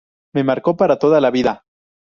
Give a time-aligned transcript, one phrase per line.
[0.33, 1.63] Me marcó para toda la vida.